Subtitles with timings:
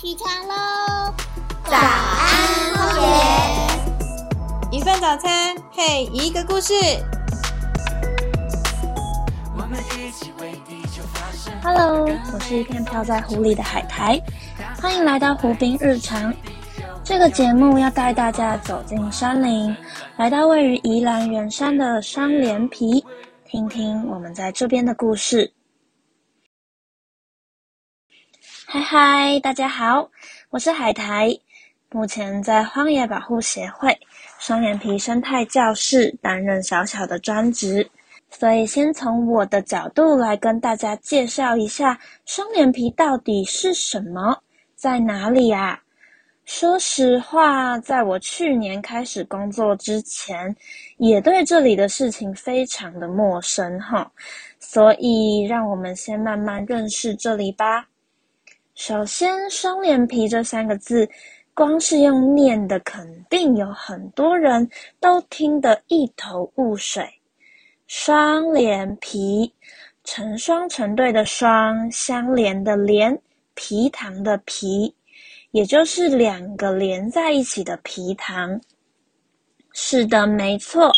[0.00, 1.12] 起床喽！
[1.64, 4.78] 早安，荒野。
[4.78, 6.72] 一份早餐配一个故事。
[11.64, 14.22] Hello，我是一片漂在湖里的海苔，
[14.80, 16.32] 欢迎来到湖滨日常。
[17.02, 19.76] 这个节目要带大家走进山林，
[20.16, 23.04] 来到位于宜兰圆山的双连皮，
[23.44, 25.52] 听听我们在这边的故事。
[28.70, 30.10] 嗨嗨，大家好，
[30.50, 31.30] 我是海苔，
[31.90, 33.98] 目前在荒野保护协会
[34.38, 37.88] 双眼皮生态教室担任小小的专职，
[38.28, 44.38] 所以先从我的角度来跟大家介绍一下双眼皮到底是什么，
[44.74, 45.80] 在哪里啊？
[46.44, 50.54] 说实话，在我去年开始工作之前，
[50.98, 54.12] 也对这里的事情非常的陌生哈，
[54.60, 57.86] 所以让我们先慢慢认识这里吧。
[58.78, 61.06] 首先，“双脸皮”这三个字，
[61.52, 67.04] 光是用念的，肯定有很多人都听得一头雾水。
[67.88, 69.52] 双脸皮，
[70.04, 73.20] 成双成对的“双”，相连的“连”，
[73.56, 74.94] 皮糖的“皮”，
[75.50, 78.60] 也就是两个连在一起的皮糖。
[79.72, 80.92] 是的，没错，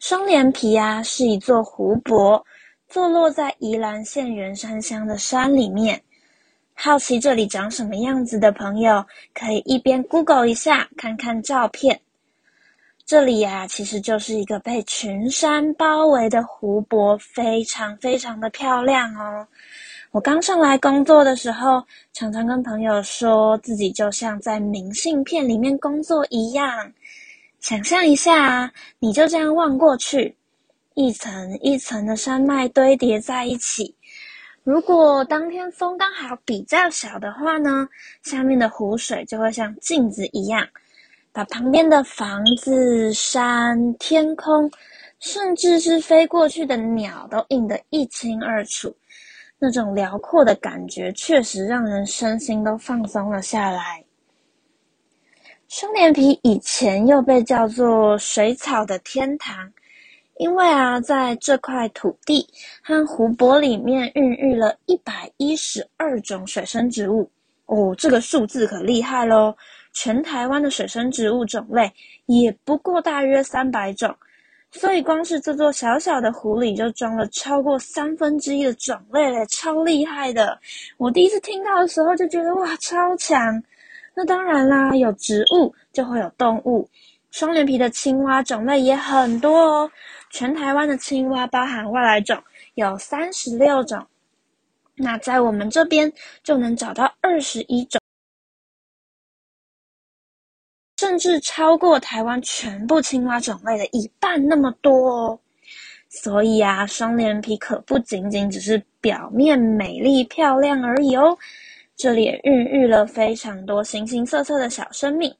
[0.00, 2.44] 双脸皮啊，是一座湖泊，
[2.88, 6.02] 坐落在宜兰县圆山乡的山里面。
[6.82, 12.00] 好奇这里长什么样子的朋友，可以一边 Google 一下，看看照片。
[13.04, 19.46] 这里呀、啊，其实就是一个被群山包围的湖泊，非常非常的漂亮哦。
[20.10, 26.90] 我刚上来工作的时候，常常跟朋友说自己就像在明信片里面工作一样。
[27.60, 30.34] 想象一下啊，你就这样望过去，
[30.94, 33.94] 一层一层的山脉堆叠在一起。
[34.62, 37.88] 如果当天风刚好比较小的话呢，
[38.22, 40.66] 下面的湖水就会像镜子一样，
[41.32, 44.70] 把旁边的房子、山、天空，
[45.18, 48.94] 甚至是飞过去的鸟都映得一清二楚。
[49.58, 54.04] 那种辽阔的感觉，确实让人身心都放松了下来。
[55.68, 59.72] 双脸皮以前又被叫做水草的天堂。
[60.40, 62.48] 因为啊，在这块土地
[62.82, 67.30] 和湖泊里面孕育了一百一十二种水生植物
[67.66, 69.54] 哦，这个数字可厉害喽！
[69.92, 71.92] 全台湾的水生植物种类
[72.24, 74.16] 也不过大约三百种，
[74.70, 80.58] 所以光是这座小小的湖里就装了超过三分之一的种类嘞，超厉害的！
[80.96, 83.62] 我第一次听到的时候就觉得哇，超强！
[84.14, 86.88] 那当然啦，有植物就会有动物。
[87.30, 89.90] 双眼皮的青蛙种类也很多哦，
[90.30, 92.40] 全台湾的青蛙包含外来种
[92.74, 94.06] 有三十六种，
[94.94, 96.10] 那在我们这边
[96.42, 98.00] 就能找到二十一种，
[100.98, 105.40] 甚至超过台湾全部青蛙种类的一半那么多哦。
[106.08, 111.36] 所以啊，双脸皮可不仅仅只是表面美丽漂亮而已哦，
[111.96, 115.34] 这里也孕育了非常多形形色色的小生命。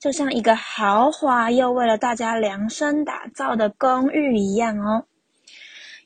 [0.00, 5.04] 就像一个豪华又为了大家量身打造的公寓一样哦。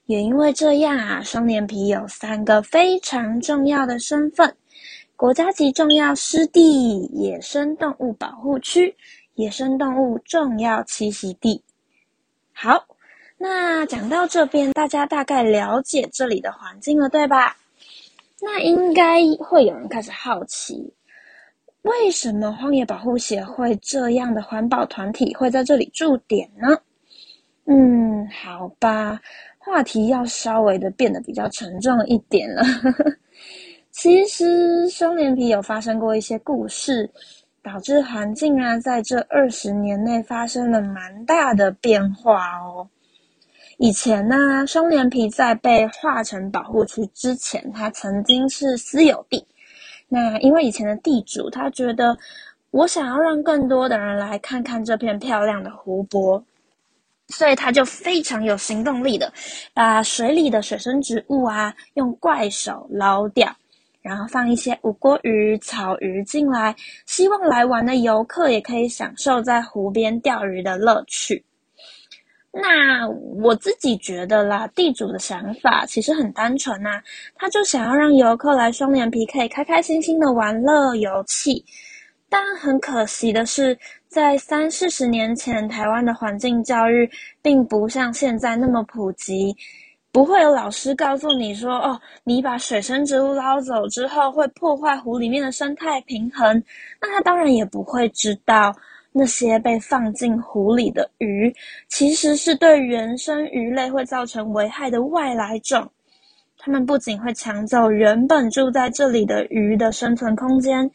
[0.06, 4.54] 也因为这样啊，双脸皮有三个非常重要的身份：
[5.16, 8.96] 国家级重要湿地、野生动物保护区、
[9.34, 11.62] 野生动物重要栖息地。
[12.52, 12.84] 好，
[13.38, 17.56] 那讲到这边，大家大概了解这里的环境了，对吧？
[18.42, 20.92] 那应该会有人开始好奇。
[21.84, 26.76] 为什么荒野保护协会这样的环保团体会在这里驻点呢？
[27.66, 29.20] 嗯，好吧，
[29.58, 32.62] 话题要稍微的变得比较沉重一点了。
[33.92, 37.08] 其实双脸皮有发生过一些故事，
[37.62, 42.88] 导致环境啊在这二十年内发生了蛮大的变化哦。
[43.76, 49.46] 以前呢，双脸皮在被划成保护区之前，它曾经是私有地。
[50.14, 52.16] 那因为以前的地主他觉得，
[52.70, 56.40] 我想要让更多的人来看看这片漂亮的湖泊，
[57.26, 59.32] 所以他就非常有行动力的，
[59.74, 63.52] 把水里的水生植物啊用怪手捞掉，
[64.02, 66.76] 然后放一些五锅鱼、草鱼进来，
[67.06, 71.44] 希望来玩的游客也可以享受在湖边钓鱼的乐趣。
[72.56, 73.08] 那
[73.42, 77.02] 我自己觉得啦，地主的想法其实很单纯呐、
[77.34, 81.62] 他就想要让游客来双眼皮可以开开心心的玩乐游憩。
[82.28, 83.76] 但很可惜的是，
[84.08, 87.10] 在三四十年前，台湾的环境教育
[87.42, 89.54] 并不像现在那么普及，
[90.10, 96.62] 不会有老师告诉你说，哦，你把水生植物捞走之后会破坏湖里面的生态平衡。
[97.00, 98.74] 那他当然也不会知道，
[99.16, 101.54] 那些被放进湖里的鱼，
[101.88, 105.88] 其实是对原生鱼类会造成危害的外来种。
[106.58, 110.90] 它们不仅会抢走原本住在这里的鱼的生存空间，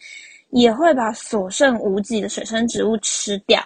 [0.49, 3.63] 也会把所剩无几的水生植物吃掉。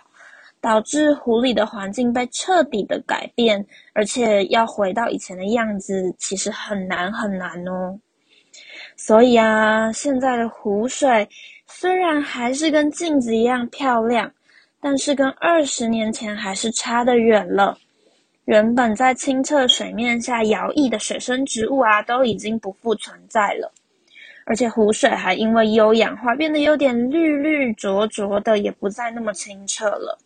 [0.61, 7.99] 导致湖里的环境被彻底的改变，而且要回到以前的样子，其实很难很难哦。
[8.95, 11.27] 所以啊，现在的湖水
[11.67, 14.31] 虽然还是跟镜子一样漂亮，
[14.83, 17.77] 但是跟二十年前还是差得远了。
[18.43, 23.71] 原本在清澈水面下摇曳的水生植物啊，都已经不复存在了，
[24.45, 30.19] 而且湖水还因为优氧化变得有点绿绿浊浊的，也不再那么清澈了。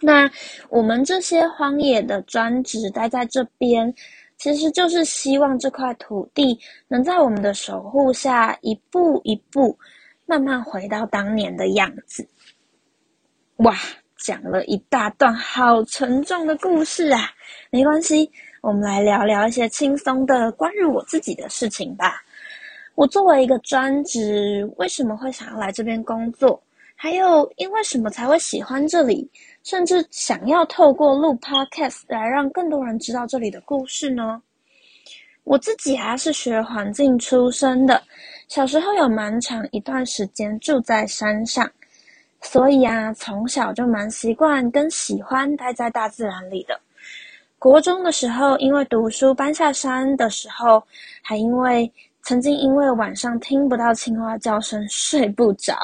[0.00, 0.30] 那
[0.70, 3.94] 我们这些荒野的专职待在这边，
[4.38, 9.76] 其实就是希望这块土地能在我们的守护下，一步一步
[10.24, 12.26] 慢慢回到当年的样子。
[13.58, 13.74] 哇，
[14.16, 17.28] 讲了一大段好沉重的故事啊！
[17.70, 22.22] 没关系，我们来聊聊一些轻松的关于我自己的事情吧。
[22.94, 26.62] 我作为一个专职，为什么会想要来这边工作？
[26.94, 29.28] 还有，因为什么才会喜欢这里？
[29.64, 34.40] 甚至想要透过录 podcast 来让更多人知道这里的故事呢。
[35.42, 38.00] 我自己还是学环境出身的，
[38.46, 41.68] 小时候有蛮长一段时间住在山上，
[42.40, 46.78] 所以啊，从小就蛮习惯跟喜欢待在大自然里的。
[47.58, 50.82] 国中的时候，因为读书搬下山的时候，
[51.20, 51.92] 还因为
[52.22, 55.74] 曾经因为晚上听不到青蛙叫声睡不着。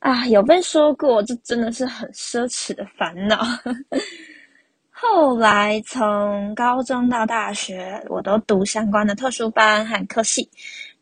[0.00, 3.38] 啊，有被说过，这真的是很奢侈的烦恼。
[4.92, 10.46] 后来从高中到大学，我都读相关的特殊班和科系，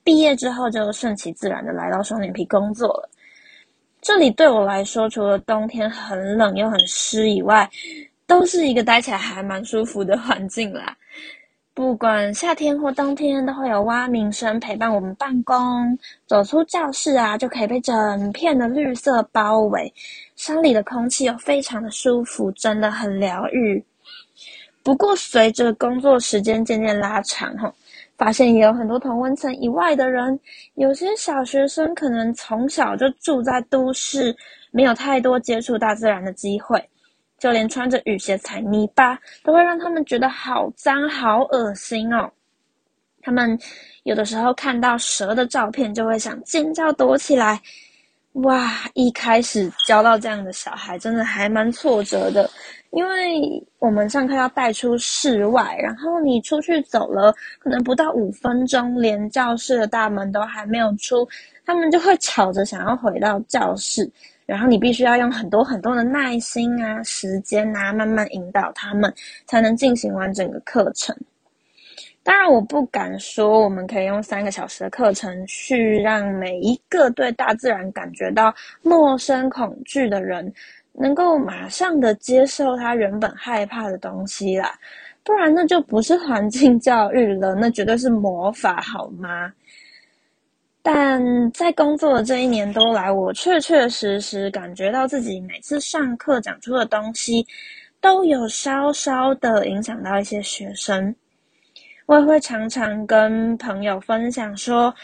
[0.05, 3.08] 毕业之后就顺其自然的来到双眼皮工作了。
[4.03, 7.71] 这里对我来说，除了冬天很冷又很湿以外，
[8.27, 10.97] 都是一个待起来还蛮舒服的环境啦。
[11.73, 15.97] 不管夏天或冬天，都会有蛙鸣声陪伴我们办公。
[16.27, 19.95] 走出教室啊，就可以被整片的绿色包围。
[20.35, 23.83] 山里的空气又非常的舒服，真的很疗愈。
[24.83, 27.73] 不过，随着工作时间渐渐拉长，吼，
[28.17, 30.38] 发现也有很多同温层以外的人。
[30.75, 34.35] 有些小学生可能从小就住在都市，
[34.70, 36.82] 没有太多接触大自然的机会。
[37.38, 42.31] 就连穿着雨鞋踩泥巴，都会让他们觉得好脏、好恶心哦。
[43.20, 43.59] 他们
[44.05, 47.61] 有的时候看到蛇的照片，就会想尖叫躲起来。
[48.32, 48.70] 哇！
[48.94, 52.49] 一开始教到这样的小孩，真的还蛮挫折的，
[52.90, 61.29] 因为我们上课要带出室外，然后你出去走了，可能不到五分钟，连教室的大门都还没有出，
[61.67, 64.11] 他们就会吵着想要回到教室。
[64.46, 69.12] 然后你必须要用很多很多的耐心啊、时间啊，慢慢引导他们，
[69.46, 71.14] 才能进行完整个课程。
[72.25, 80.53] 当然，我不敢说我们可以用三个小时的课程去让每一个对大自然感觉到陌生、恐惧的人，
[80.93, 84.79] 能够马上的接受他原本害怕的东西啦。
[85.25, 89.53] 不然，那就不是环境教育了，那绝对是魔法，好吗？
[90.81, 97.46] 但在工作的这一年多来，我确确实实感觉到自己每次上课讲出的东西，
[98.01, 101.15] 都有稍稍的影响到一些学生。
[102.13, 104.95] 我也会常常跟朋友分享说，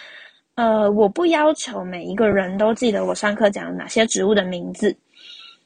[0.57, 4.95] 呃，我不要求每一个人都记得我上课讲哪些植物的名字，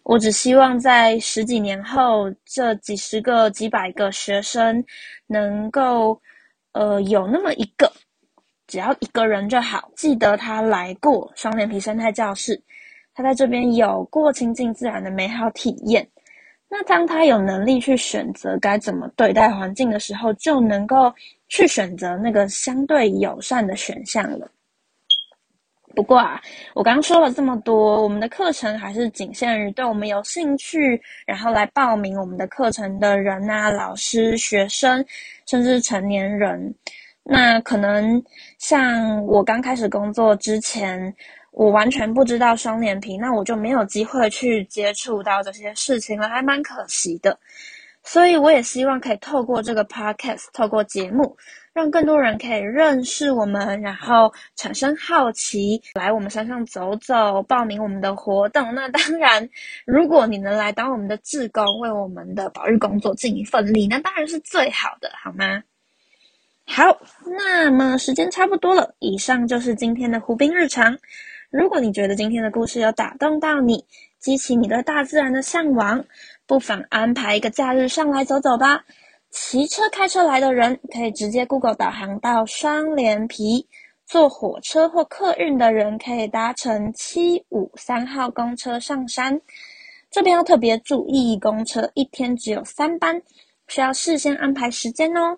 [0.04, 4.84] 我只希望在十几年后，这几十个、几百个学生
[5.26, 6.16] 能够，
[6.74, 7.92] 呃，有那么一个。
[8.68, 12.62] 只要一个人就好，记得他来过双脸皮生态教室，
[13.14, 16.08] 他在这边有过亲近自然的美好体验。
[16.74, 21.12] 那当他有能力去选择该怎么对待环境的时候，就能够
[21.46, 24.50] 去选择那个相对友善的选项了。
[25.94, 26.40] 不过啊，
[26.74, 35.04] 我刚说了这么多，我们的课程还是仅限于对我们有兴趣，然后来报名我们的课程的人啊，老师、学生，
[35.46, 36.74] 甚至成年人。
[37.22, 38.20] 那可能
[38.58, 41.14] 像我刚开始工作之前，
[41.52, 47.38] 我完全不知道双脸皮，那我就没有机会去接触到这些事情了，还蛮可惜的。
[48.02, 51.36] 所以我也希望可以透过这个 podcast，透过节目，
[51.72, 58.74] 让更多人可以认识我们，然后产生好奇，来我们山上走走，报名我们的活动。
[58.74, 59.48] 那当然，
[59.84, 65.62] 如果你能来当我们的志工，为我们的保育工作尽一份力，那当然是最好的，好吗？
[66.66, 66.98] 好，
[67.38, 70.98] 那么时间差不多了，以上就是今天的湖滨日常。
[71.52, 73.84] 如果你觉得今天的故事有打动到你，
[74.18, 76.02] 激起你对大自然的向往，
[76.46, 78.82] 不妨安排一个假日上来走走吧。
[79.30, 83.66] 骑车、开车来的人可以直接 Google 导航到双连皮；
[84.06, 89.38] 坐火车或客运的人可以搭乘七五三号公车上山。
[90.10, 93.20] 这边要特别注意，公车一天只有三班，
[93.68, 95.36] 需要事先安排时间哦。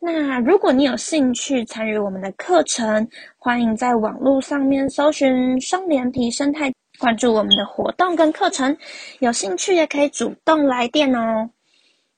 [0.00, 8.76] 那如果你有兴趣参与我们的课程，欢迎在网络上面搜寻双连皮生态，关注我们的活动跟课程。
[9.18, 11.50] 有兴趣也可以主动来电哦。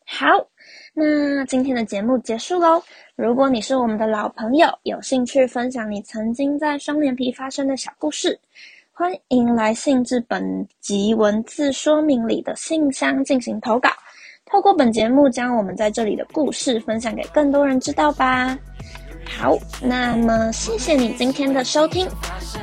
[0.05, 0.27] 好，
[0.93, 2.83] 那今天的节目结束喽。
[3.17, 8.39] 如果你是我们的老朋友，有兴趣分享你曾经在双连皮发生的小故事，
[8.93, 13.89] 欢迎来信至本集文字说明里的信箱进行投稿。
[14.51, 18.59] 透过本节目，将我们在这里的故事分享给更多人知道吧。
[19.39, 22.09] 好，那么谢谢你今天的收听，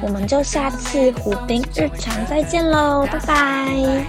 [0.01, 4.05] 我们就下次湖滨日常再见喽，拜拜。